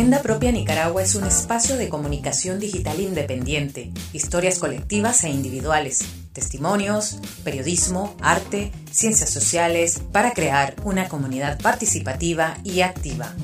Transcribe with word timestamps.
Agenda 0.00 0.22
Propia 0.22 0.50
Nicaragua 0.50 1.02
es 1.02 1.14
un 1.14 1.24
espacio 1.24 1.76
de 1.76 1.90
comunicación 1.90 2.58
digital 2.58 3.00
independiente, 3.00 3.92
historias 4.14 4.58
colectivas 4.58 5.24
e 5.24 5.28
individuales, 5.28 6.02
testimonios, 6.32 7.18
periodismo, 7.44 8.16
arte, 8.22 8.72
ciencias 8.90 9.28
sociales, 9.28 10.00
para 10.10 10.32
crear 10.32 10.74
una 10.84 11.06
comunidad 11.06 11.60
participativa 11.60 12.56
y 12.64 12.80
activa. 12.80 13.34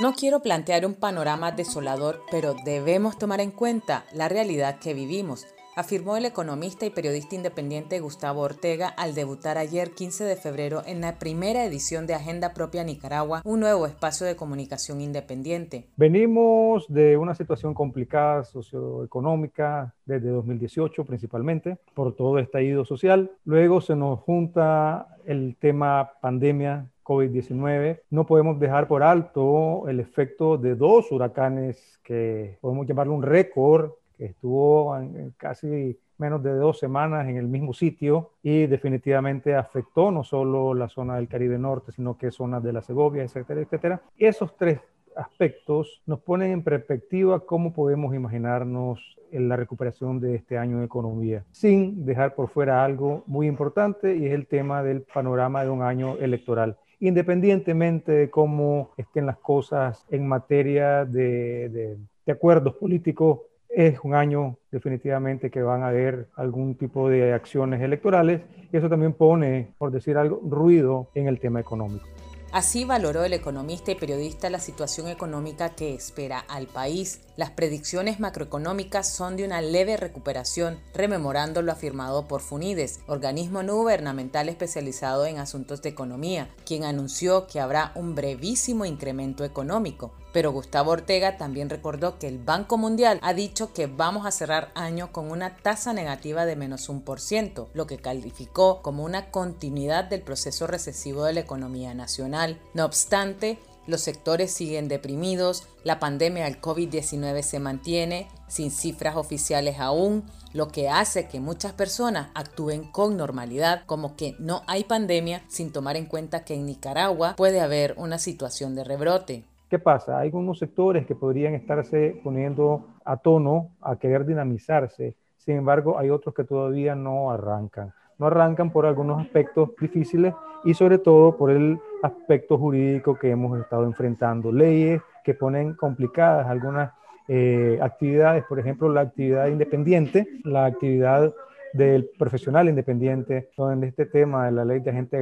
No 0.00 0.14
quiero 0.14 0.40
plantear 0.40 0.86
un 0.86 0.94
panorama 0.94 1.52
desolador, 1.52 2.22
pero 2.30 2.54
debemos 2.64 3.18
tomar 3.18 3.42
en 3.42 3.50
cuenta 3.50 4.06
la 4.14 4.30
realidad 4.30 4.78
que 4.78 4.94
vivimos, 4.94 5.46
afirmó 5.76 6.16
el 6.16 6.24
economista 6.24 6.86
y 6.86 6.90
periodista 6.90 7.34
independiente 7.34 8.00
Gustavo 8.00 8.40
Ortega 8.40 8.88
al 8.88 9.14
debutar 9.14 9.58
ayer 9.58 9.90
15 9.90 10.24
de 10.24 10.36
febrero 10.36 10.82
en 10.86 11.02
la 11.02 11.18
primera 11.18 11.66
edición 11.66 12.06
de 12.06 12.14
Agenda 12.14 12.54
Propia 12.54 12.82
Nicaragua, 12.82 13.42
un 13.44 13.60
nuevo 13.60 13.84
espacio 13.84 14.26
de 14.26 14.36
comunicación 14.36 15.02
independiente. 15.02 15.84
Venimos 15.98 16.86
de 16.88 17.18
una 17.18 17.34
situación 17.34 17.74
complicada 17.74 18.44
socioeconómica 18.44 19.92
desde 20.06 20.30
2018 20.30 21.04
principalmente 21.04 21.76
por 21.92 22.16
todo 22.16 22.38
el 22.38 22.44
estallido 22.44 22.86
social. 22.86 23.32
Luego 23.44 23.82
se 23.82 23.96
nos 23.96 24.18
junta 24.20 25.08
el 25.26 25.56
tema 25.60 26.12
pandemia 26.22 26.86
COVID-19. 27.10 28.02
No 28.10 28.24
podemos 28.24 28.60
dejar 28.60 28.86
por 28.86 29.02
alto 29.02 29.88
el 29.88 29.98
efecto 29.98 30.56
de 30.56 30.76
dos 30.76 31.10
huracanes 31.10 31.98
que 32.04 32.56
podemos 32.60 32.86
llamarlo 32.86 33.14
un 33.14 33.22
récord, 33.24 33.90
que 34.16 34.26
estuvo 34.26 34.96
en 34.96 35.34
casi 35.36 35.98
menos 36.18 36.40
de 36.44 36.52
dos 36.52 36.78
semanas 36.78 37.26
en 37.28 37.36
el 37.36 37.48
mismo 37.48 37.72
sitio 37.72 38.30
y 38.44 38.66
definitivamente 38.66 39.56
afectó 39.56 40.12
no 40.12 40.22
solo 40.22 40.72
la 40.72 40.88
zona 40.88 41.16
del 41.16 41.26
Caribe 41.26 41.58
Norte, 41.58 41.90
sino 41.90 42.16
que 42.16 42.30
zonas 42.30 42.62
de 42.62 42.72
la 42.72 42.82
Segovia, 42.82 43.24
etcétera, 43.24 43.60
etcétera. 43.60 44.02
Esos 44.16 44.56
tres 44.56 44.78
aspectos 45.16 46.02
nos 46.06 46.20
ponen 46.20 46.52
en 46.52 46.62
perspectiva 46.62 47.40
cómo 47.40 47.72
podemos 47.72 48.14
imaginarnos 48.14 49.16
la 49.32 49.56
recuperación 49.56 50.20
de 50.20 50.36
este 50.36 50.58
año 50.58 50.78
de 50.78 50.84
economía, 50.84 51.44
sin 51.50 52.04
dejar 52.04 52.36
por 52.36 52.48
fuera 52.50 52.84
algo 52.84 53.24
muy 53.26 53.48
importante 53.48 54.14
y 54.14 54.26
es 54.26 54.32
el 54.32 54.46
tema 54.46 54.84
del 54.84 55.02
panorama 55.02 55.64
de 55.64 55.70
un 55.70 55.82
año 55.82 56.16
electoral 56.18 56.76
independientemente 57.00 58.12
de 58.12 58.30
cómo 58.30 58.90
estén 58.96 59.26
las 59.26 59.38
cosas 59.38 60.04
en 60.10 60.28
materia 60.28 61.04
de, 61.04 61.96
acuerdos 62.30 62.76
políticos, 62.76 63.40
es 63.68 63.98
un 64.04 64.14
año 64.14 64.56
definitivamente 64.70 65.50
que 65.50 65.62
van 65.62 65.82
a 65.82 65.88
haber 65.88 66.28
algún 66.36 66.76
tipo 66.76 67.08
de 67.08 67.32
acciones 67.32 67.80
electorales 67.82 68.42
y 68.72 68.76
eso 68.76 68.88
también 68.88 69.14
pone, 69.14 69.74
por 69.78 69.90
decir 69.90 70.16
algo, 70.16 70.40
ruido 70.48 71.08
en 71.14 71.26
el 71.26 71.40
tema 71.40 71.58
económico. 71.58 72.06
Así 72.52 72.84
valoró 72.84 73.24
el 73.24 73.32
economista 73.32 73.92
y 73.92 73.94
periodista 73.94 74.50
la 74.50 74.58
situación 74.58 75.08
económica 75.08 75.70
que 75.70 75.94
espera 75.94 76.40
al 76.40 76.66
país. 76.66 77.20
Las 77.40 77.52
predicciones 77.52 78.20
macroeconómicas 78.20 79.08
son 79.08 79.38
de 79.38 79.46
una 79.46 79.62
leve 79.62 79.96
recuperación, 79.96 80.78
rememorando 80.92 81.62
lo 81.62 81.72
afirmado 81.72 82.28
por 82.28 82.42
Funides, 82.42 83.00
organismo 83.06 83.62
no 83.62 83.76
gubernamental 83.76 84.50
especializado 84.50 85.24
en 85.24 85.38
asuntos 85.38 85.80
de 85.80 85.88
economía, 85.88 86.50
quien 86.66 86.84
anunció 86.84 87.46
que 87.46 87.58
habrá 87.58 87.92
un 87.94 88.14
brevísimo 88.14 88.84
incremento 88.84 89.42
económico. 89.42 90.12
Pero 90.34 90.52
Gustavo 90.52 90.92
Ortega 90.92 91.38
también 91.38 91.70
recordó 91.70 92.18
que 92.18 92.28
el 92.28 92.38
Banco 92.38 92.76
Mundial 92.76 93.18
ha 93.22 93.32
dicho 93.32 93.72
que 93.72 93.86
vamos 93.86 94.26
a 94.26 94.30
cerrar 94.30 94.70
año 94.74 95.10
con 95.10 95.30
una 95.30 95.56
tasa 95.56 95.92
negativa 95.92 96.44
de 96.44 96.56
menos 96.56 96.88
un 96.90 97.00
por 97.00 97.20
ciento, 97.20 97.70
lo 97.72 97.86
que 97.86 97.96
calificó 97.96 98.82
como 98.82 99.02
una 99.02 99.30
continuidad 99.30 100.04
del 100.04 100.20
proceso 100.20 100.66
recesivo 100.66 101.24
de 101.24 101.32
la 101.32 101.40
economía 101.40 101.94
nacional. 101.94 102.60
No 102.74 102.84
obstante, 102.84 103.58
los 103.90 104.00
sectores 104.00 104.50
siguen 104.52 104.88
deprimidos, 104.88 105.68
la 105.84 105.98
pandemia 105.98 106.44
del 106.44 106.60
COVID-19 106.60 107.42
se 107.42 107.58
mantiene 107.58 108.28
sin 108.48 108.70
cifras 108.70 109.16
oficiales 109.16 109.78
aún, 109.78 110.24
lo 110.52 110.68
que 110.68 110.88
hace 110.88 111.28
que 111.28 111.40
muchas 111.40 111.72
personas 111.72 112.30
actúen 112.34 112.90
con 112.90 113.16
normalidad, 113.16 113.82
como 113.86 114.16
que 114.16 114.34
no 114.38 114.62
hay 114.66 114.84
pandemia, 114.84 115.42
sin 115.48 115.72
tomar 115.72 115.96
en 115.96 116.06
cuenta 116.06 116.44
que 116.44 116.54
en 116.54 116.66
Nicaragua 116.66 117.34
puede 117.36 117.60
haber 117.60 117.94
una 117.98 118.18
situación 118.18 118.74
de 118.74 118.84
rebrote. 118.84 119.44
¿Qué 119.68 119.78
pasa? 119.78 120.18
Hay 120.18 120.28
algunos 120.28 120.58
sectores 120.58 121.06
que 121.06 121.14
podrían 121.14 121.54
estarse 121.54 122.20
poniendo 122.24 122.86
a 123.04 123.18
tono, 123.18 123.70
a 123.80 123.96
querer 123.96 124.26
dinamizarse. 124.26 125.14
Sin 125.36 125.56
embargo, 125.56 125.98
hay 125.98 126.10
otros 126.10 126.34
que 126.34 126.44
todavía 126.44 126.96
no 126.96 127.30
arrancan. 127.30 127.92
No 128.20 128.26
arrancan 128.26 128.70
por 128.70 128.86
algunos 128.86 129.20
aspectos 129.20 129.70
difíciles 129.80 130.34
y 130.64 130.74
sobre 130.74 130.98
todo 130.98 131.36
por 131.36 131.50
el 131.50 131.80
aspecto 132.02 132.58
jurídico 132.58 133.18
que 133.18 133.30
hemos 133.30 133.58
estado 133.58 133.84
enfrentando. 133.84 134.52
Leyes 134.52 135.00
que 135.24 135.34
ponen 135.34 135.72
complicadas 135.74 136.46
algunas 136.46 136.92
eh, 137.28 137.78
actividades, 137.80 138.44
por 138.44 138.58
ejemplo, 138.58 138.88
la 138.90 139.00
actividad 139.00 139.46
independiente, 139.46 140.28
la 140.44 140.66
actividad 140.66 141.32
del 141.72 142.10
profesional 142.18 142.68
independiente, 142.68 143.48
donde 143.56 143.86
este 143.86 144.04
tema 144.04 144.46
de 144.46 144.52
la 144.52 144.64
ley 144.64 144.80
de 144.80 144.90
agentes 144.90 145.20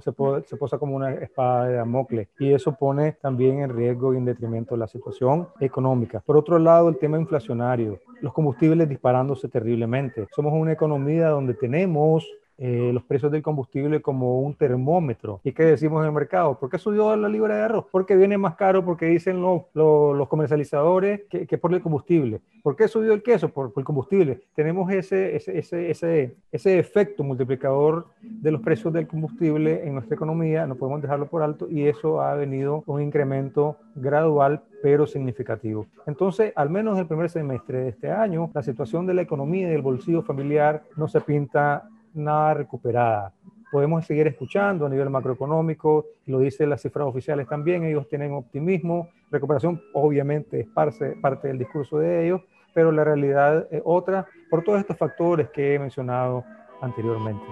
se, 0.00 0.12
se 0.46 0.56
posa 0.56 0.78
como 0.78 0.96
una 0.96 1.12
espada 1.14 1.66
de 1.66 1.74
Damocles 1.74 2.28
y 2.38 2.52
eso 2.52 2.72
pone 2.72 3.12
también 3.12 3.60
en 3.60 3.70
riesgo 3.74 4.14
y 4.14 4.16
en 4.16 4.24
detrimento 4.24 4.76
la 4.76 4.86
situación 4.86 5.48
económica. 5.60 6.22
Por 6.24 6.36
otro 6.36 6.58
lado, 6.58 6.88
el 6.88 6.98
tema 6.98 7.18
inflacionario, 7.18 8.00
los 8.20 8.32
combustibles 8.32 8.88
disparándose 8.88 9.48
terriblemente. 9.48 10.26
Somos 10.34 10.52
una 10.52 10.72
economía 10.72 11.28
donde 11.28 11.54
tenemos 11.54 12.28
eh, 12.56 12.90
los 12.92 13.02
precios 13.02 13.32
del 13.32 13.42
combustible 13.42 14.00
como 14.00 14.40
un 14.40 14.54
termómetro. 14.54 15.40
¿Y 15.42 15.52
qué 15.52 15.64
decimos 15.64 16.02
en 16.02 16.08
el 16.08 16.14
mercado? 16.14 16.58
¿Por 16.58 16.70
qué 16.70 16.78
subió 16.78 17.16
la 17.16 17.28
libra 17.28 17.56
de 17.56 17.62
arroz? 17.62 17.86
Porque 17.90 18.16
viene 18.16 18.38
más 18.38 18.54
caro, 18.54 18.84
porque 18.84 19.06
dicen 19.06 19.42
los, 19.42 19.62
los, 19.74 20.28
comercializadores 20.28 21.22
que, 21.28 21.46
que, 21.46 21.58
por 21.58 21.74
el 21.74 21.82
combustible. 21.82 22.40
¿Por 22.62 22.76
qué 22.76 22.88
subió 22.88 23.12
el 23.12 23.22
queso? 23.22 23.48
Por, 23.48 23.72
por 23.72 23.80
el 23.80 23.84
combustible. 23.84 24.40
Tenemos 24.54 24.90
ese, 24.92 25.36
ese, 25.36 25.58
ese, 25.58 25.90
ese, 25.90 26.36
ese 26.52 26.78
efecto 26.78 27.24
multiplicador 27.24 28.06
de 28.20 28.50
los 28.50 28.62
precios 28.62 28.92
del 28.92 29.06
combustible 29.06 29.86
en 29.86 29.94
nuestra 29.94 30.14
economía, 30.14 30.66
no 30.66 30.76
podemos 30.76 31.02
dejarlo 31.02 31.26
por 31.26 31.42
alto 31.42 31.68
y 31.68 31.86
eso 31.86 32.20
ha 32.20 32.34
venido 32.34 32.82
un 32.86 33.02
incremento 33.02 33.76
gradual 33.94 34.62
pero 34.82 35.06
significativo. 35.06 35.86
Entonces, 36.06 36.52
al 36.56 36.68
menos 36.68 36.98
el 36.98 37.06
primer 37.06 37.30
semestre 37.30 37.78
de 37.78 37.88
este 37.88 38.10
año, 38.10 38.50
la 38.52 38.62
situación 38.62 39.06
de 39.06 39.14
la 39.14 39.22
economía 39.22 39.66
y 39.66 39.70
del 39.70 39.82
bolsillo 39.82 40.22
familiar 40.22 40.82
no 40.96 41.08
se 41.08 41.20
pinta 41.20 41.88
nada 42.14 42.54
recuperada. 42.54 43.32
Podemos 43.70 44.06
seguir 44.06 44.26
escuchando 44.26 44.86
a 44.86 44.88
nivel 44.88 45.10
macroeconómico, 45.10 46.06
lo 46.26 46.38
dicen 46.38 46.70
las 46.70 46.82
cifras 46.82 47.06
oficiales 47.06 47.48
también, 47.48 47.84
ellos 47.84 48.08
tienen 48.08 48.32
optimismo, 48.32 49.08
recuperación 49.30 49.82
obviamente 49.92 50.60
es 50.60 50.66
parte, 50.68 51.16
parte 51.20 51.48
del 51.48 51.58
discurso 51.58 51.98
de 51.98 52.26
ellos, 52.26 52.40
pero 52.72 52.92
la 52.92 53.04
realidad 53.04 53.66
es 53.70 53.82
otra 53.84 54.26
por 54.48 54.62
todos 54.62 54.80
estos 54.80 54.96
factores 54.96 55.48
que 55.50 55.74
he 55.74 55.78
mencionado 55.78 56.44
anteriormente. 56.80 57.44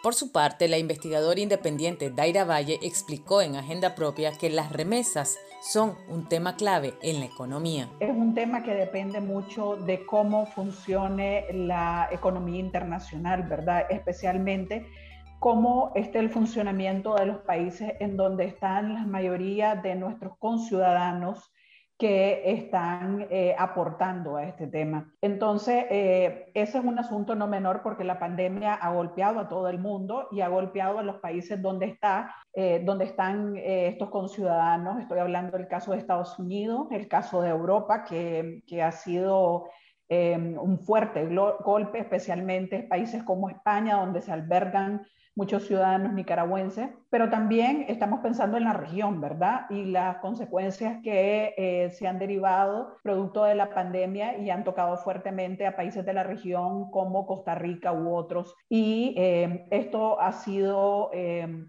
Por 0.00 0.14
su 0.14 0.30
parte, 0.30 0.68
la 0.68 0.78
investigadora 0.78 1.40
independiente 1.40 2.10
Daira 2.10 2.44
Valle 2.44 2.78
explicó 2.82 3.42
en 3.42 3.56
Agenda 3.56 3.96
Propia 3.96 4.30
que 4.30 4.48
las 4.48 4.70
remesas 4.70 5.38
son 5.60 5.96
un 6.08 6.28
tema 6.28 6.54
clave 6.54 6.94
en 7.02 7.18
la 7.18 7.26
economía. 7.26 7.88
Es 7.98 8.10
un 8.10 8.32
tema 8.32 8.62
que 8.62 8.74
depende 8.74 9.20
mucho 9.20 9.74
de 9.74 10.06
cómo 10.06 10.46
funcione 10.46 11.46
la 11.52 12.08
economía 12.12 12.60
internacional, 12.60 13.42
¿verdad? 13.42 13.86
Especialmente 13.90 14.86
cómo 15.40 15.90
esté 15.96 16.20
el 16.20 16.30
funcionamiento 16.30 17.16
de 17.16 17.26
los 17.26 17.38
países 17.38 17.92
en 17.98 18.16
donde 18.16 18.44
están 18.44 18.94
la 18.94 19.04
mayoría 19.04 19.74
de 19.74 19.96
nuestros 19.96 20.38
conciudadanos 20.38 21.50
que 21.98 22.52
están 22.52 23.26
eh, 23.28 23.56
aportando 23.58 24.36
a 24.36 24.44
este 24.44 24.68
tema. 24.68 25.12
Entonces, 25.20 25.84
eh, 25.90 26.52
ese 26.54 26.78
es 26.78 26.84
un 26.84 26.96
asunto 26.96 27.34
no 27.34 27.48
menor 27.48 27.82
porque 27.82 28.04
la 28.04 28.20
pandemia 28.20 28.74
ha 28.74 28.92
golpeado 28.92 29.40
a 29.40 29.48
todo 29.48 29.68
el 29.68 29.80
mundo 29.80 30.28
y 30.30 30.40
ha 30.40 30.48
golpeado 30.48 31.00
a 31.00 31.02
los 31.02 31.16
países 31.16 31.60
donde, 31.60 31.86
está, 31.86 32.32
eh, 32.52 32.80
donde 32.84 33.04
están 33.04 33.56
estos 33.56 34.10
conciudadanos. 34.10 35.00
Estoy 35.00 35.18
hablando 35.18 35.58
del 35.58 35.66
caso 35.66 35.90
de 35.90 35.98
Estados 35.98 36.38
Unidos, 36.38 36.86
el 36.92 37.08
caso 37.08 37.42
de 37.42 37.50
Europa, 37.50 38.04
que, 38.04 38.62
que 38.66 38.80
ha 38.80 38.92
sido 38.92 39.68
un 40.10 40.78
fuerte 40.78 41.28
golpe, 41.62 41.98
especialmente 41.98 42.82
países 42.84 43.22
como 43.24 43.50
España, 43.50 43.96
donde 43.96 44.22
se 44.22 44.32
albergan 44.32 45.06
muchos 45.38 45.68
ciudadanos 45.68 46.12
nicaragüenses, 46.14 46.88
pero 47.10 47.30
también 47.30 47.84
estamos 47.88 48.18
pensando 48.20 48.56
en 48.56 48.64
la 48.64 48.72
región, 48.72 49.20
¿verdad? 49.20 49.66
Y 49.70 49.84
las 49.84 50.16
consecuencias 50.18 51.00
que 51.04 51.54
eh, 51.56 51.90
se 51.90 52.08
han 52.08 52.18
derivado 52.18 52.96
producto 53.04 53.44
de 53.44 53.54
la 53.54 53.70
pandemia 53.70 54.36
y 54.38 54.50
han 54.50 54.64
tocado 54.64 54.96
fuertemente 54.96 55.64
a 55.64 55.76
países 55.76 56.04
de 56.04 56.12
la 56.12 56.24
región 56.24 56.90
como 56.90 57.24
Costa 57.24 57.54
Rica 57.54 57.92
u 57.92 58.12
otros. 58.12 58.52
Y 58.68 59.14
eh, 59.16 59.66
esto 59.70 60.20
ha 60.20 60.32
sido... 60.32 61.10
Eh, 61.14 61.66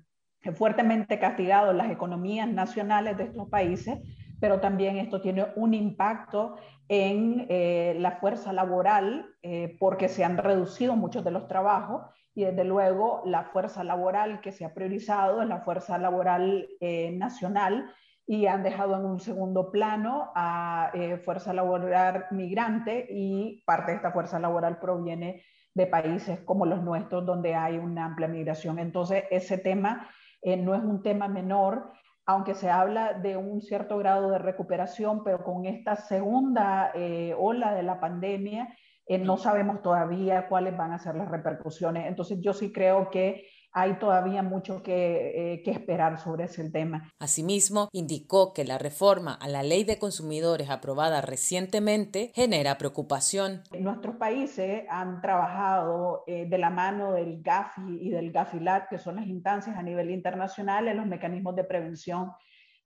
fuertemente 0.55 1.19
castigado 1.19 1.73
las 1.73 1.91
economías 1.91 2.47
nacionales 2.47 3.17
de 3.17 3.25
estos 3.25 3.49
países, 3.49 3.99
pero 4.39 4.61
también 4.61 4.95
esto 4.95 5.19
tiene 5.19 5.47
un 5.55 5.73
impacto 5.73 6.55
en 6.87 7.45
eh, 7.49 7.95
la 7.99 8.13
fuerza 8.13 8.53
laboral 8.53 9.27
eh, 9.43 9.75
porque 9.79 10.07
se 10.07 10.23
han 10.23 10.37
reducido 10.37 10.95
muchos 10.95 11.23
de 11.23 11.31
los 11.31 11.47
trabajos 11.47 12.03
y 12.39 12.45
desde 12.45 12.63
luego 12.63 13.21
la 13.25 13.43
fuerza 13.43 13.83
laboral 13.83 14.39
que 14.39 14.53
se 14.53 14.63
ha 14.63 14.73
priorizado 14.73 15.41
es 15.41 15.47
la 15.49 15.59
fuerza 15.59 15.97
laboral 15.97 16.69
eh, 16.79 17.11
nacional 17.11 17.93
y 18.25 18.45
han 18.45 18.63
dejado 18.63 18.95
en 18.95 19.05
un 19.05 19.19
segundo 19.19 19.71
plano 19.71 20.31
a 20.35 20.91
fuerza 21.25 21.51
laboral 21.51 22.27
migrante 22.31 23.07
y 23.09 23.61
parte 23.65 23.91
de 23.91 23.97
esta 23.97 24.11
fuerza 24.11 24.39
laboral 24.39 24.79
proviene 24.79 25.43
de 25.73 25.87
países 25.87 26.39
como 26.41 26.65
los 26.65 26.81
nuestros 26.81 27.25
donde 27.25 27.55
hay 27.55 27.77
una 27.77 28.05
amplia 28.05 28.27
migración. 28.27 28.79
Entonces 28.79 29.23
ese 29.31 29.57
tema 29.57 30.07
no 30.43 30.75
es 30.75 30.81
un 30.81 31.01
tema 31.01 31.27
menor 31.27 31.91
aunque 32.29 32.53
se 32.53 32.69
habla 32.69 33.13
de 33.13 33.37
un 33.37 33.59
cierto 33.59 33.97
grado 33.97 34.29
de 34.29 34.37
recuperación, 34.37 35.23
pero 35.23 35.43
con 35.43 35.65
esta 35.65 35.95
segunda 35.95 36.91
eh, 36.93 37.33
ola 37.35 37.73
de 37.73 37.81
la 37.81 37.99
pandemia, 37.99 38.71
eh, 39.09 39.17
no 39.17 39.37
sabemos 39.37 39.81
todavía 39.81 40.47
cuáles 40.47 40.77
van 40.77 40.91
a 40.91 40.99
ser 40.99 41.15
las 41.15 41.29
repercusiones. 41.29 42.05
Entonces 42.07 42.37
yo 42.41 42.53
sí 42.53 42.71
creo 42.71 43.09
que 43.09 43.47
hay 43.71 43.97
todavía 43.97 44.43
mucho 44.43 44.83
eh, 44.85 45.61
que, 45.65 45.71
esperar 45.71 46.19
sobre 46.19 46.45
ese 46.45 46.69
tema. 46.69 47.11
Asimismo, 47.19 47.89
indicó 47.91 48.53
que 48.53 48.65
la 48.65 48.77
reforma 48.77 49.33
a 49.33 49.47
la 49.47 49.63
ley 49.63 49.83
de 49.83 49.97
consumidores 49.97 50.69
aprobada 50.69 51.21
recientemente 51.21 52.31
genera 52.35 52.77
preocupación. 52.77 53.63
Nuestros 53.79 54.15
países 54.17 54.83
han 54.89 55.21
trabajado 55.21 56.23
eh, 56.27 56.47
de 56.47 56.57
la 56.59 56.69
mano 56.69 57.13
del 57.13 57.41
GAFI 57.41 57.99
y 58.01 58.09
del 58.11 58.31
GAFILAT, 58.31 58.89
que 58.89 58.99
son 58.99 59.15
las 59.15 59.25
instancias 59.25 59.75
a 59.75 59.81
nivel 59.81 60.11
internacional 60.11 60.87
en 60.87 60.97
los 60.97 61.07
mecanismos 61.07 61.55
de 61.55 61.63
prevención 61.63 62.31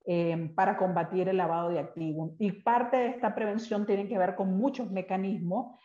eh, 0.06 0.52
para 0.56 0.78
combatir 0.78 1.30
el 1.30 1.38
lavado 1.38 1.70
de 1.70 1.80
activos. 1.80 2.32
Y 2.40 2.52
parte 2.52 2.98
de 2.98 3.08
esta 3.08 3.36
prevención 3.36 3.86
tiene 3.86 4.08
que 4.08 4.18
ver 4.18 4.36
con 4.36 4.58
muchos 4.58 4.92
mecanismos 4.92 5.80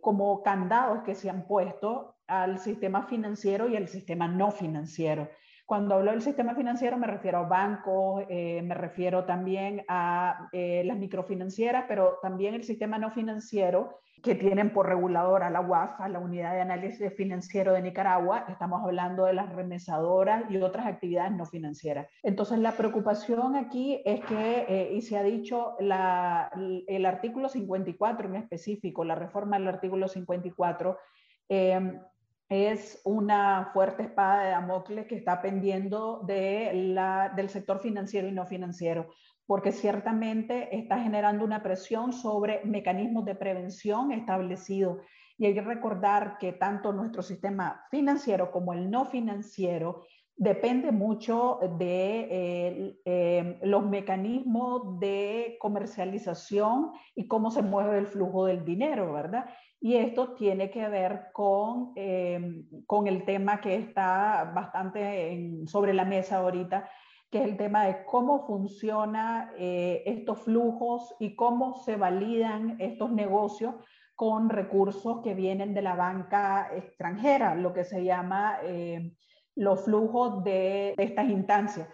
como 0.00 0.42
candados 0.42 1.02
que 1.04 1.14
se 1.14 1.30
han 1.30 1.46
puesto 1.46 2.16
al 2.26 2.58
sistema 2.58 3.06
financiero 3.06 3.68
y 3.68 3.76
al 3.76 3.88
sistema 3.88 4.28
no 4.28 4.50
financiero. 4.50 5.28
Cuando 5.66 5.96
hablo 5.96 6.12
del 6.12 6.22
sistema 6.22 6.54
financiero 6.54 6.96
me 6.96 7.08
refiero 7.08 7.38
a 7.38 7.42
bancos, 7.42 8.24
eh, 8.28 8.62
me 8.62 8.74
refiero 8.74 9.24
también 9.24 9.84
a 9.88 10.48
eh, 10.52 10.84
las 10.84 10.96
microfinancieras, 10.96 11.86
pero 11.88 12.18
también 12.22 12.54
el 12.54 12.62
sistema 12.62 12.98
no 12.98 13.10
financiero 13.10 13.98
que 14.26 14.34
tienen 14.34 14.72
por 14.72 14.88
regulador 14.88 15.44
a 15.44 15.50
la 15.50 15.60
UAF, 15.60 16.00
la 16.08 16.18
Unidad 16.18 16.52
de 16.52 16.60
Análisis 16.60 17.14
Financiero 17.14 17.72
de 17.72 17.80
Nicaragua. 17.80 18.44
Estamos 18.48 18.82
hablando 18.82 19.24
de 19.24 19.34
las 19.34 19.54
remesadoras 19.54 20.50
y 20.50 20.56
otras 20.58 20.84
actividades 20.84 21.30
no 21.30 21.46
financieras. 21.46 22.08
Entonces, 22.24 22.58
la 22.58 22.72
preocupación 22.72 23.54
aquí 23.54 24.02
es 24.04 24.20
que, 24.24 24.66
eh, 24.68 24.92
y 24.94 25.02
se 25.02 25.16
ha 25.16 25.22
dicho, 25.22 25.76
el 25.78 27.06
artículo 27.06 27.48
54 27.48 28.28
en 28.28 28.34
específico, 28.34 29.04
la 29.04 29.14
reforma 29.14 29.58
del 29.58 29.68
artículo 29.68 30.08
54, 30.08 30.98
es 32.48 33.00
una 33.04 33.70
fuerte 33.72 34.02
espada 34.02 34.42
de 34.42 34.50
Damocles 34.50 35.06
que 35.06 35.14
está 35.14 35.40
pendiendo 35.40 36.22
de 36.26 36.72
la, 36.74 37.32
del 37.34 37.48
sector 37.48 37.78
financiero 37.78 38.26
y 38.26 38.32
no 38.32 38.44
financiero, 38.44 39.06
porque 39.46 39.72
ciertamente 39.72 40.76
está 40.76 40.98
generando 40.98 41.44
una 41.44 41.62
presión 41.62 42.12
sobre 42.12 42.64
mecanismos 42.64 43.24
de 43.24 43.34
prevención 43.34 44.12
establecidos. 44.12 44.98
Y 45.38 45.46
hay 45.46 45.54
que 45.54 45.60
recordar 45.60 46.38
que 46.38 46.52
tanto 46.52 46.92
nuestro 46.92 47.22
sistema 47.22 47.84
financiero 47.90 48.50
como 48.50 48.72
el 48.72 48.90
no 48.90 49.04
financiero 49.04 50.04
depende 50.36 50.92
mucho 50.92 51.58
de 51.78 52.28
eh, 52.30 53.00
eh, 53.04 53.58
los 53.62 53.86
mecanismos 53.86 55.00
de 55.00 55.56
comercialización 55.58 56.92
y 57.14 57.26
cómo 57.26 57.50
se 57.50 57.62
mueve 57.62 57.98
el 57.98 58.06
flujo 58.06 58.44
del 58.44 58.64
dinero, 58.64 59.12
¿verdad? 59.12 59.46
Y 59.80 59.96
esto 59.96 60.34
tiene 60.34 60.70
que 60.70 60.88
ver 60.88 61.28
con, 61.32 61.92
eh, 61.96 62.64
con 62.86 63.06
el 63.06 63.24
tema 63.24 63.60
que 63.60 63.76
está 63.76 64.52
bastante 64.54 65.64
sobre 65.66 65.94
la 65.94 66.04
mesa 66.04 66.38
ahorita, 66.38 66.88
que 67.30 67.38
es 67.38 67.44
el 67.44 67.56
tema 67.56 67.84
de 67.84 68.04
cómo 68.04 68.46
funcionan 68.46 69.50
eh, 69.58 70.02
estos 70.06 70.42
flujos 70.42 71.14
y 71.18 71.34
cómo 71.34 71.74
se 71.74 71.96
validan 71.96 72.76
estos 72.78 73.10
negocios 73.10 73.74
con 74.14 74.48
recursos 74.48 75.20
que 75.22 75.34
vienen 75.34 75.74
de 75.74 75.82
la 75.82 75.94
banca 75.94 76.70
extranjera, 76.74 77.54
lo 77.54 77.72
que 77.72 77.84
se 77.84 78.04
llama 78.04 78.58
eh, 78.62 79.12
los 79.54 79.84
flujos 79.84 80.42
de, 80.44 80.94
estas 80.96 81.28
instancias 81.28 81.88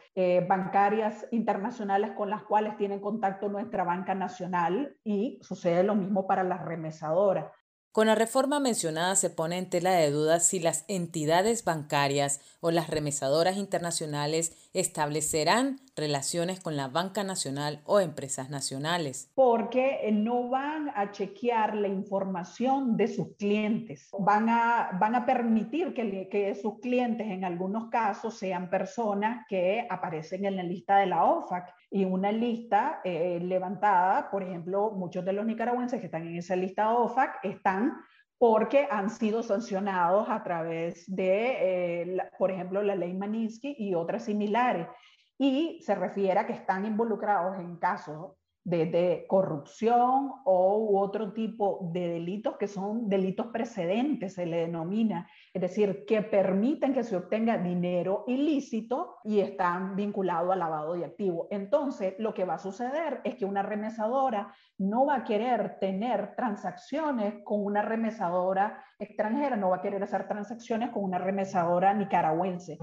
bancarias 0.49 1.27
internacionales 1.31 2.13
con 2.17 2.29
las 2.29 2.43
cuales 2.45 2.77
tiene 2.77 3.01
contacto 3.01 3.49
nuestra 3.49 3.85
banca 3.85 4.15
nacional 4.15 4.97
y 5.05 5.39
sucede 5.43 5.83
lo 5.83 5.95
mismo 5.95 6.27
para 6.27 6.43
las 6.45 6.65
remesadoras. 6.65 7.47
Con 7.93 8.07
la 8.07 8.15
reforma 8.15 8.59
mencionada 8.59 9.15
se 9.17 9.29
pone 9.29 9.59
en 9.59 9.69
tela 9.69 9.91
de 9.91 10.11
duda 10.11 10.41
si 10.41 10.61
las 10.61 10.87
entidades 10.89 11.63
bancarias 11.63 12.41
o 12.61 12.71
las 12.71 12.89
remesadoras 12.89 13.59
internacionales 13.59 14.71
establecerán 14.73 15.79
relaciones 15.95 16.59
con 16.59 16.75
la 16.75 16.89
banca 16.89 17.23
nacional 17.23 17.83
o 17.85 18.01
empresas 18.01 18.49
nacionales. 18.49 19.31
Porque 19.35 19.99
eh, 20.09 20.11
no 20.11 20.49
van 20.49 20.89
a 20.95 21.11
chequear 21.11 21.77
la 21.77 21.89
información 21.89 22.97
de 22.97 23.09
sus 23.09 23.37
clientes. 23.37 24.09
Van 24.19 24.49
a, 24.49 24.97
van 24.99 25.15
a 25.15 25.27
permitir 25.27 25.93
que, 25.93 26.31
que 26.31 26.55
sus 26.55 26.79
clientes 26.81 27.27
en 27.27 27.45
algunos 27.45 27.91
casos 27.91 28.39
sean 28.39 28.71
personas 28.71 29.45
que 29.51 29.87
aparecen 29.91 30.47
en 30.47 30.57
la 30.57 30.63
lista 30.63 30.97
de 30.97 31.09
la 31.09 31.25
OFAC 31.25 31.75
y 31.91 32.07
una 32.07 32.33
lista 32.33 33.03
eh, 33.05 33.39
levantada, 33.43 34.31
por 34.31 34.43
ejemplo, 34.43 34.93
muchos 34.93 35.27
de 35.27 35.35
los 35.35 35.45
nicaragüenses 35.45 36.01
que 36.01 36.07
están 36.07 36.27
en 36.27 36.37
esa 36.37 36.57
lista 36.57 36.91
OFAC 36.95 37.41
están 37.43 37.82
porque 38.39 38.89
han 38.91 39.09
sido 39.09 39.43
sancionados 39.43 40.29
a 40.29 40.43
través 40.43 41.05
de, 41.07 42.03
eh, 42.03 42.19
por 42.39 42.51
ejemplo, 42.51 42.83
la 42.83 42.97
ley 42.97 43.15
Maninsky 43.15 43.77
y 43.79 43.95
otras 43.95 44.25
similares. 44.25 44.89
Y 45.39 45.81
se 45.83 45.95
refiere 45.95 46.41
a 46.41 46.47
que 46.47 46.53
están 46.53 46.85
involucrados 46.85 47.59
en 47.59 47.77
casos 47.77 48.33
de, 48.65 49.25
corrupción 49.29 50.33
o 50.45 51.01
otro 51.01 51.33
tipo 51.33 51.91
de 51.93 52.09
delitos 52.09 52.57
que 52.57 52.69
son 52.69 53.09
delitos 53.09 53.47
precedentes, 53.49 54.35
se 54.35 54.47
le 54.47 54.59
denomina, 54.59 55.29
es 55.53 55.63
decir, 55.63 56.05
que 56.07 56.23
permiten 56.23 56.93
que 56.93 57.05
se 57.05 57.17
obtenga 57.17 57.59
dinero 57.59 58.25
ilícito 58.27 59.17
y 59.25 59.41
están 59.41 59.97
vinculados 59.97 60.53
al 60.53 60.61
lavado 60.61 60.95
de 60.95 61.05
activos. 61.05 61.49
Entonces, 61.51 62.15
lo 62.19 62.35
que 62.35 62.45
va 62.45 62.55
a 62.55 62.59
suceder 62.59 63.21
es 63.25 63.35
que 63.35 63.45
una 63.45 63.63
remesadora 63.63 64.55
no 64.79 65.07
va 65.07 65.17
a 65.17 65.25
querer 65.25 65.79
tener 65.81 66.35
transacciones 66.37 67.43
con 67.45 67.65
una 67.65 67.83
remesadora 67.83 68.85
extranjera, 68.99 69.57
no 69.57 69.71
va 69.71 69.77
a 69.77 69.83
querer 69.83 70.03
hacer 70.03 70.29
transacciones 70.29 70.91
con 70.91 71.05
una 71.05 71.19
remesadora 71.19 71.95
nicaragüense. 71.95 72.79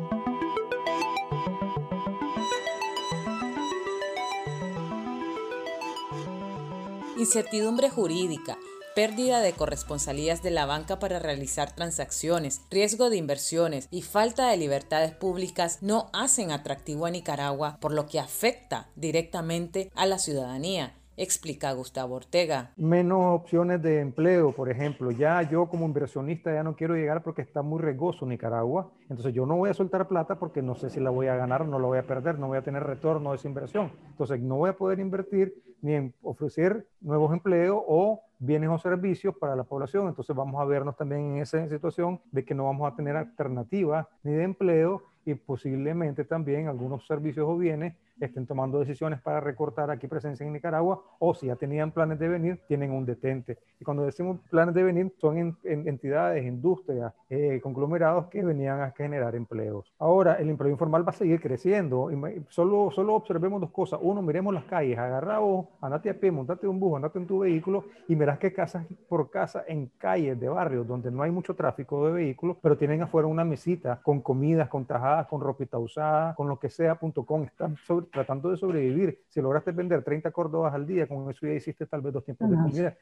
Incertidumbre 7.19 7.89
jurídica, 7.89 8.57
pérdida 8.95 9.41
de 9.41 9.51
corresponsalías 9.51 10.41
de 10.41 10.51
la 10.51 10.65
banca 10.65 10.99
para 10.99 11.19
realizar 11.19 11.75
transacciones, 11.75 12.61
riesgo 12.71 13.09
de 13.09 13.17
inversiones 13.17 13.87
y 13.91 14.03
falta 14.03 14.49
de 14.49 14.57
libertades 14.57 15.11
públicas 15.11 15.79
no 15.81 16.09
hacen 16.13 16.51
atractivo 16.51 17.05
a 17.05 17.09
Nicaragua, 17.09 17.77
por 17.81 17.93
lo 17.93 18.07
que 18.07 18.19
afecta 18.19 18.89
directamente 18.95 19.91
a 19.95 20.05
la 20.05 20.17
ciudadanía 20.17 20.95
explica 21.19 21.73
Gustavo 21.73 22.15
Ortega. 22.15 22.71
Menos 22.77 23.41
opciones 23.41 23.81
de 23.81 23.99
empleo, 23.99 24.53
por 24.53 24.69
ejemplo. 24.69 25.11
Ya 25.11 25.41
yo 25.43 25.67
como 25.67 25.85
inversionista 25.85 26.53
ya 26.53 26.63
no 26.63 26.75
quiero 26.75 26.95
llegar 26.95 27.23
porque 27.23 27.41
está 27.41 27.61
muy 27.61 27.81
riesgoso 27.81 28.25
Nicaragua. 28.25 28.91
Entonces 29.09 29.33
yo 29.33 29.45
no 29.45 29.57
voy 29.57 29.69
a 29.69 29.73
soltar 29.73 30.07
plata 30.07 30.39
porque 30.39 30.61
no 30.61 30.75
sé 30.75 30.89
si 30.89 30.99
la 30.99 31.09
voy 31.09 31.27
a 31.27 31.35
ganar 31.35 31.67
no 31.67 31.77
la 31.77 31.87
voy 31.87 31.97
a 31.97 32.07
perder, 32.07 32.39
no 32.39 32.47
voy 32.47 32.57
a 32.57 32.61
tener 32.61 32.83
retorno 32.83 33.31
de 33.31 33.35
esa 33.35 33.49
inversión. 33.49 33.91
Entonces 34.11 34.39
no 34.39 34.55
voy 34.55 34.69
a 34.69 34.77
poder 34.77 34.99
invertir 34.99 35.53
ni 35.81 35.93
en 35.93 36.13
ofrecer 36.21 36.87
nuevos 37.01 37.33
empleos 37.33 37.81
o 37.85 38.21
bienes 38.39 38.69
o 38.69 38.77
servicios 38.77 39.35
para 39.37 39.55
la 39.55 39.63
población. 39.65 40.07
Entonces 40.07 40.33
vamos 40.33 40.61
a 40.61 40.65
vernos 40.65 40.95
también 40.95 41.35
en 41.35 41.41
esa 41.41 41.67
situación 41.67 42.21
de 42.31 42.45
que 42.45 42.55
no 42.55 42.65
vamos 42.65 42.91
a 42.91 42.95
tener 42.95 43.17
alternativas 43.17 44.07
ni 44.23 44.31
de 44.31 44.43
empleo 44.43 45.03
y 45.25 45.35
posiblemente 45.35 46.23
también 46.23 46.67
algunos 46.67 47.05
servicios 47.05 47.45
o 47.47 47.57
bienes 47.57 47.95
estén 48.25 48.45
tomando 48.45 48.79
decisiones 48.79 49.21
para 49.21 49.39
recortar 49.39 49.89
aquí 49.91 50.07
presencia 50.07 50.45
en 50.45 50.53
Nicaragua 50.53 51.01
o 51.19 51.33
si 51.33 51.47
ya 51.47 51.55
tenían 51.55 51.91
planes 51.91 52.19
de 52.19 52.27
venir, 52.27 52.59
tienen 52.67 52.91
un 52.91 53.05
detente. 53.05 53.57
Y 53.79 53.85
cuando 53.85 54.03
decimos 54.03 54.39
planes 54.49 54.75
de 54.75 54.83
venir, 54.83 55.13
son 55.17 55.37
en, 55.37 55.57
entidades, 55.63 56.45
industrias, 56.45 57.13
eh, 57.29 57.59
conglomerados 57.61 58.27
que 58.27 58.43
venían 58.43 58.81
a 58.81 58.91
generar 58.91 59.35
empleos. 59.35 59.93
Ahora, 59.99 60.33
el 60.35 60.49
empleo 60.49 60.71
informal 60.71 61.05
va 61.05 61.11
a 61.11 61.15
seguir 61.15 61.39
creciendo. 61.41 62.09
Solo, 62.49 62.91
solo 62.91 63.15
observemos 63.15 63.61
dos 63.61 63.71
cosas. 63.71 63.99
Uno, 64.01 64.21
miremos 64.21 64.53
las 64.53 64.65
calles, 64.65 64.97
agarraos, 64.97 65.67
andate 65.81 66.09
a 66.09 66.13
pie, 66.13 66.31
montate 66.31 66.67
un 66.67 66.79
bus, 66.79 66.95
andate 66.95 67.19
en 67.19 67.27
tu 67.27 67.39
vehículo 67.39 67.85
y 68.07 68.15
verás 68.15 68.39
que 68.39 68.53
casas 68.53 68.85
por 69.07 69.29
casa 69.29 69.63
en 69.67 69.91
calles 69.97 70.39
de 70.39 70.49
barrios 70.49 70.87
donde 70.87 71.11
no 71.11 71.23
hay 71.23 71.31
mucho 71.31 71.55
tráfico 71.55 72.05
de 72.07 72.13
vehículos, 72.13 72.57
pero 72.61 72.77
tienen 72.77 73.01
afuera 73.01 73.27
una 73.27 73.43
mesita 73.43 73.99
con 74.03 74.21
comidas, 74.21 74.69
con 74.69 74.85
tajadas, 74.85 75.27
con 75.27 75.41
ropita 75.41 75.77
usada, 75.77 76.35
con 76.35 76.47
lo 76.47 76.59
que 76.59 76.69
sea, 76.69 76.95
punto 76.95 77.25
com. 77.25 77.43
Están 77.43 77.75
tratando 78.11 78.49
de 78.49 78.57
sobrevivir. 78.57 79.23
Si 79.29 79.41
lograste 79.41 79.71
vender 79.71 80.03
30 80.03 80.31
córdobas 80.31 80.73
al 80.73 80.85
día, 80.85 81.07
con 81.07 81.29
eso 81.29 81.45
ya 81.45 81.53
hiciste 81.53 81.85
tal 81.85 82.01
vez 82.01 82.13
dos 82.13 82.23
tiempos 82.23 82.49
de 82.49 82.55
comida. 82.55 82.97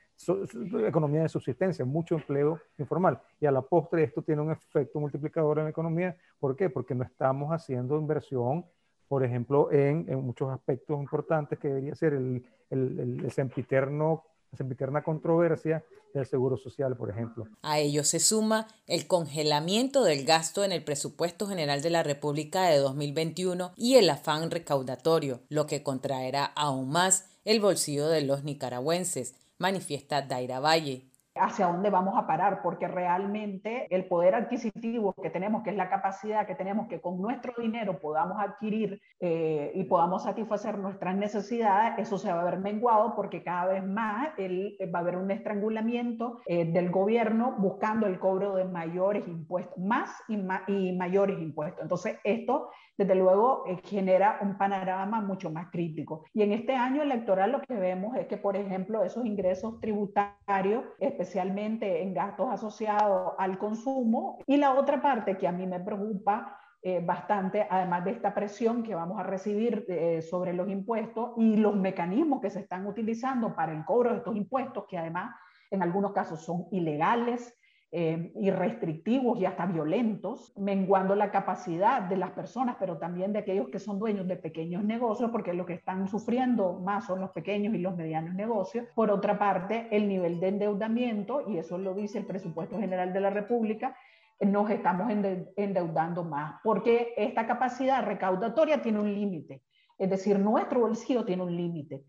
economía 0.88 1.24
de 1.24 1.30
subsistencia, 1.30 1.86
mucho 1.86 2.16
empleo 2.16 2.60
informal. 2.78 3.20
Y 3.40 3.46
a 3.46 3.52
la 3.52 3.62
postre 3.62 4.04
esto 4.04 4.22
tiene 4.22 4.42
un 4.42 4.52
efecto 4.52 5.00
multiplicador 5.00 5.60
en 5.60 5.66
la 5.66 5.70
economía. 5.70 6.16
¿Por 6.40 6.56
qué? 6.56 6.70
Porque 6.70 6.96
no 6.96 7.04
estamos 7.04 7.52
haciendo 7.52 7.98
inversión 7.98 8.66
por 9.08 9.24
ejemplo, 9.24 9.72
en, 9.72 10.06
en, 10.10 10.22
muchos 10.22 10.50
aspectos 10.52 11.00
importantes 11.00 11.58
que 11.58 11.70
debería 11.70 11.96
ser 11.96 12.14
el, 12.14 12.46
el, 12.70 13.22
el 13.24 13.32
sempiterno 13.32 14.26
sempiterna 14.56 15.04
controversia 15.04 15.84
del 16.13 16.25
Seguro 16.25 16.58
Social, 16.58 16.96
por 16.96 17.10
ejemplo. 17.10 17.48
A 17.62 17.80
ello 17.80 18.04
se 18.04 18.20
suma 18.20 18.68
el 18.88 19.08
congelamiento 19.08 20.04
del 20.04 20.25
gasto 20.25 20.63
en 20.63 20.72
el 20.72 20.84
presupuesto 20.84 21.48
general 21.48 21.82
de 21.82 21.89
la 21.89 22.04
República 22.04 22.63
de 22.63 22.77
2021 22.77 23.74
y 23.75 23.96
el 23.96 24.10
afán 24.10 24.50
recaudatorio, 24.50 25.42
lo 25.50 25.68
que 25.68 25.84
contraerá 25.84 26.46
aún 26.46 26.89
más 26.89 27.25
el 27.46 27.60
bolsillo 27.60 28.08
de 28.08 28.22
los 28.22 28.44
nicaragüenses, 28.44 29.36
manifiesta 29.58 30.22
Daira 30.22 30.60
Valle 30.60 31.08
hacia 31.39 31.67
dónde 31.67 31.89
vamos 31.89 32.15
a 32.17 32.27
parar, 32.27 32.62
porque 32.62 32.88
realmente 32.88 33.88
el 33.94 34.06
poder 34.06 34.36
adquisitivo 34.36 35.13
que 35.13 35.29
tenemos, 35.29 35.63
que 35.63 35.72
es 35.72 35.75
la 35.75 35.89
capacidad 35.89 36.46
que 36.46 36.56
tenemos 36.56 36.88
que 36.88 37.01
con 37.01 37.22
nuestro 37.22 37.53
dinero 37.58 38.00
podamos 38.00 38.38
adquirir 38.39 39.01
eh, 39.20 39.72
y 39.74 39.84
podamos 39.86 40.24
satisfacer 40.24 40.77
nuestras 40.77 41.15
necesidades, 41.15 42.00
eso 42.00 42.17
se 42.17 42.32
va 42.32 42.41
a 42.41 42.46
ver 42.46 42.60
menguado 42.60 43.15
porque 43.15 43.44
cada 43.44 43.65
vez 43.74 43.86
más 43.86 44.29
el, 44.38 44.77
va 44.94 45.00
a 45.00 45.01
haber 45.01 45.17
un 45.17 45.32
estrangulamiento 45.32 46.39
eh, 46.46 46.65
del 46.65 46.91
gobierno 46.91 47.56
buscando 47.58 48.08
el 48.08 48.20
cobro 48.20 48.56
de 48.56 48.65
mayores 48.65 49.27
impuestos, 49.27 49.77
más 49.77 50.12
y, 50.27 50.36
y 50.67 50.96
mayores 50.96 51.39
impuestos. 51.39 51.82
Entonces, 51.82 52.17
esto 52.24 52.70
desde 52.98 53.15
luego 53.15 53.63
eh, 53.67 53.77
genera 53.84 54.39
un 54.41 54.58
panorama 54.58 55.22
mucho 55.22 55.51
más 55.51 55.70
crítico. 55.72 56.25
Y 56.34 56.41
en 56.41 56.51
este 56.51 56.75
año 56.75 57.03
electoral 57.03 57.51
lo 57.51 57.62
que 57.62 57.75
vemos 57.75 58.15
es 58.17 58.27
que, 58.27 58.38
por 58.38 58.58
ejemplo, 58.58 59.03
esos 59.03 59.25
ingresos 59.25 59.79
tributarios, 59.79 60.84
especialmente 61.00 61.27
en 61.36 62.14
gastos 62.14 62.48
asociados 62.52 63.34
al 63.38 63.58
consumo, 63.58 64.40
y 64.46 64.58
la 64.58 64.74
otra 64.74 65.02
parte 65.02 65.38
que 65.38 65.48
a 65.48 65.52
mí 65.52 65.66
me 65.66 65.80
preocupa 65.80 66.60
eh, 66.82 67.02
bastante, 67.04 67.68
además 67.70 68.06
de 68.06 68.12
esta 68.12 68.34
presión 68.34 68.84
que 68.84 68.96
vamos 68.96 69.20
a 69.20 69.24
recibir 69.24 69.86
eh, 69.90 70.22
sobre 70.22 70.54
los 70.54 70.70
impuestos 70.70 71.32
y 71.38 71.58
los 71.58 71.76
mecanismos 71.76 72.40
que 72.40 72.50
se 72.50 72.60
están 72.60 72.86
utilizando 72.86 73.56
para 73.56 73.74
el 73.74 73.84
cobro 73.84 74.12
de 74.12 74.18
estos 74.18 74.36
impuestos, 74.36 74.86
que 74.88 74.98
además 74.98 75.36
en 75.72 75.82
algunos 75.82 76.14
casos 76.14 76.42
son 76.44 76.68
ilegales, 76.72 77.58
eh, 77.89 78.34
y 78.36 78.51
restrictivos 78.51 79.39
y 79.39 79.46
hasta 79.46 79.65
violentos, 79.65 80.51
menguando 80.58 81.15
la 81.15 81.32
capacidad 81.32 82.01
de 82.01 82.17
las 82.17 82.32
personas, 82.32 82.75
pero 82.77 82.98
también 82.98 83.32
de 83.32 83.39
aquellos 83.39 83.70
que 83.70 83.79
son 83.79 83.98
dueños 83.98 84.27
de 84.27 84.36
pequeños 84.36 84.84
negocios, 84.84 85.32
porque 85.32 85.53
lo 85.53 85.65
que 85.65 85.75
están 85.75 86.08
sufriendo 86.10 86.74
más 86.74 87.06
son 87.06 87.22
los 87.22 87.32
pequeños 87.32 87.74
y 87.74 87.77
los 87.77 87.96
medianos 87.96 88.36
negocios. 88.36 88.88
Por 88.94 89.10
otra 89.10 89.39
parte, 89.39 89.88
el 89.91 90.10
nivel 90.10 90.41
de 90.41 90.50
endeudamiento, 90.50 91.50
y 91.50 91.60
eso 91.60 91.77
lo 91.77 91.94
dice 91.94 92.17
el 92.17 92.25
presupuesto 92.25 92.77
general 92.77 93.13
de 93.13 93.22
la 93.22 93.29
República, 93.29 93.96
nos 94.41 94.70
estamos 94.70 95.10
endeudando 95.56 96.24
más, 96.25 96.60
porque 96.63 97.13
esta 97.15 97.48
capacidad 97.48 98.06
recaudatoria 98.06 98.82
tiene 98.82 99.00
un 99.00 99.13
límite, 99.13 99.63
es 99.98 100.10
decir, 100.10 100.38
nuestro 100.38 100.82
bolsillo 100.82 101.25
tiene 101.25 101.44
un 101.44 101.56
límite. 101.56 102.03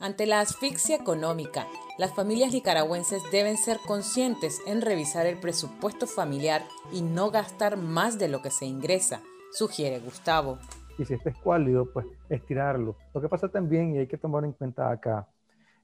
Ante 0.00 0.26
la 0.26 0.38
asfixia 0.38 0.94
económica, 0.94 1.66
las 1.98 2.14
familias 2.14 2.52
nicaragüenses 2.52 3.20
deben 3.32 3.56
ser 3.56 3.78
conscientes 3.84 4.60
en 4.64 4.80
revisar 4.80 5.26
el 5.26 5.40
presupuesto 5.40 6.06
familiar 6.06 6.62
y 6.92 7.02
no 7.02 7.32
gastar 7.32 7.76
más 7.76 8.16
de 8.16 8.28
lo 8.28 8.40
que 8.40 8.50
se 8.50 8.64
ingresa, 8.64 9.22
sugiere 9.50 9.98
Gustavo. 9.98 10.60
Y 10.98 11.04
si 11.04 11.14
este 11.14 11.30
es 11.30 11.36
cuálido, 11.38 11.92
pues 11.92 12.06
estirarlo. 12.28 12.94
Lo 13.12 13.20
que 13.20 13.28
pasa 13.28 13.48
también, 13.48 13.96
y 13.96 13.98
hay 13.98 14.06
que 14.06 14.18
tomar 14.18 14.44
en 14.44 14.52
cuenta 14.52 14.88
acá, 14.88 15.26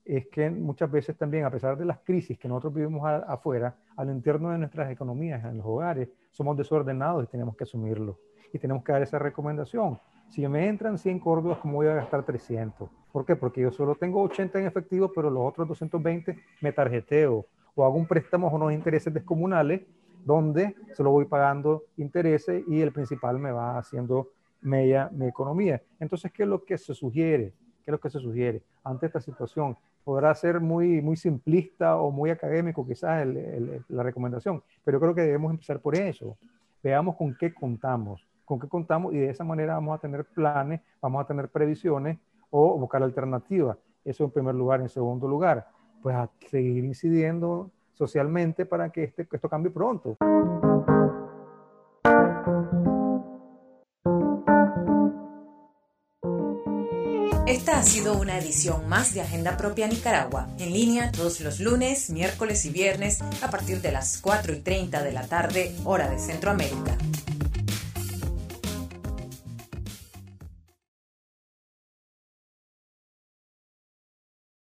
es 0.05 0.29
que 0.29 0.49
muchas 0.49 0.93
veces 0.93 1.17
también, 1.17 1.45
a 1.45 1.51
pesar 1.51 1.77
de 1.77 1.85
las 1.85 1.99
crisis 1.99 2.39
que 2.39 2.47
nosotros 2.47 2.75
vivimos 2.75 3.03
afuera, 3.27 3.75
al 3.97 4.11
interno 4.11 4.51
de 4.51 4.59
nuestras 4.59 4.93
economías, 4.93 5.45
en 5.45 5.57
los 5.57 5.67
hogares, 5.67 6.09
somos 6.31 6.57
desordenados 6.57 7.25
y 7.25 7.27
tenemos 7.27 7.57
que 7.57 7.65
asumirlo. 7.65 8.21
Y 8.53 8.61
tenemos 8.61 8.85
que 8.85 8.93
dar 8.93 9.03
esa 9.03 9.19
recomendación. 9.19 9.99
Si 10.31 10.47
me 10.49 10.69
entran 10.69 10.99
100 10.99 11.21
córdobas, 11.21 11.59
¿cómo 11.59 11.75
voy 11.75 11.87
a 11.87 11.95
gastar 11.95 12.25
300? 12.25 12.91
¿Por 13.13 13.25
qué? 13.25 13.37
Porque 13.37 13.61
yo 13.61 13.71
solo 13.71 13.95
tengo 13.95 14.21
80 14.23 14.59
en 14.59 14.67
efectivo, 14.67 15.13
pero 15.15 15.31
los 15.31 15.47
otros 15.47 15.69
220 15.69 16.37
me 16.61 16.73
tarjeteo 16.73 17.47
o 17.75 17.85
hago 17.85 17.95
un 17.95 18.07
préstamo 18.07 18.49
a 18.49 18.53
unos 18.53 18.73
intereses 18.73 19.15
descomunales 19.15 19.83
donde 20.25 20.75
se 20.93 21.03
lo 21.03 21.11
voy 21.11 21.27
pagando 21.27 21.85
intereses 21.97 22.65
y 22.67 22.81
el 22.81 22.93
principal 22.93 23.39
me 23.39 23.53
va 23.53 23.79
haciendo 23.79 24.31
media 24.63 25.11
mi 25.13 25.27
economía. 25.27 25.83
Entonces, 26.01 26.33
¿qué 26.33 26.45
es 26.45 26.49
lo 26.49 26.65
que 26.65 26.79
se 26.79 26.95
sugiere? 26.95 27.53
¿Qué 27.85 27.91
es 27.91 27.93
lo 27.93 28.01
que 28.01 28.11
se 28.11 28.19
sugiere 28.19 28.63
ante 28.83 29.07
esta 29.07 29.21
situación? 29.21 29.77
Podrá 30.03 30.35
ser 30.35 30.61
muy, 30.61 31.01
muy 31.01 31.17
simplista 31.17 31.97
o 31.97 32.11
muy 32.11 32.31
académico 32.31 32.87
quizás 32.87 33.27
la 33.89 34.03
recomendación, 34.03 34.63
pero 34.83 34.99
creo 34.99 35.15
que 35.15 35.23
debemos 35.23 35.51
empezar 35.51 35.81
por 35.81 35.95
eso. 35.95 36.37
Veamos 36.83 37.17
con 37.17 37.37
qué 37.39 37.53
contamos, 37.55 38.27
con 38.45 38.61
qué 38.61 38.69
contamos 38.69 39.15
y 39.15 39.19
de 39.19 39.31
esa 39.31 39.45
manera 39.45 39.75
vamos 39.75 39.97
a 39.97 40.01
tener 40.01 40.25
planes, 40.25 40.81
vamos 41.01 41.23
a 41.23 41.27
tener 41.27 41.49
previsiones 41.49 42.19
o 42.51 42.79
buscar 42.79 43.03
alternativas. 43.03 43.77
Eso 44.05 44.25
en 44.25 44.31
primer 44.31 44.55
lugar. 44.55 44.81
En 44.81 44.89
segundo 44.89 45.27
lugar, 45.27 45.67
pues 46.03 46.15
a 46.15 46.29
seguir 46.51 46.85
incidiendo 46.85 47.71
socialmente 47.95 48.67
para 48.67 48.91
que 48.91 49.05
este, 49.05 49.27
esto 49.31 49.49
cambie 49.49 49.71
pronto. 49.71 50.17
Esta 57.47 57.79
ha 57.79 57.83
sido 57.83 58.19
una 58.19 58.39
edición 58.39 58.89
más 58.89 59.15
de 59.15 59.21
Agenda 59.21 59.57
Propia 59.57 59.87
Nicaragua, 59.87 60.49
en 60.59 60.73
línea 60.73 61.13
todos 61.13 61.41
los 61.41 61.61
lunes, 61.61 62.11
miércoles 62.11 62.65
y 62.65 62.71
viernes 62.71 63.23
a 63.43 63.51
partir 63.51 63.81
de 63.81 63.93
las 63.93 64.19
4 64.21 64.55
y 64.55 64.61
30 64.61 65.03
de 65.03 65.13
la 65.13 65.27
tarde, 65.27 65.75
hora 65.85 66.09
de 66.09 66.19
Centroamérica. 66.19 66.97